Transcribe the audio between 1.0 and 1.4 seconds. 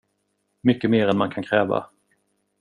än man